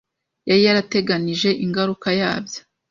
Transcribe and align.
Yari 0.49 0.61
yarateganije 0.67 1.49
ingaruka 1.65 2.07
yabyo 2.19 2.59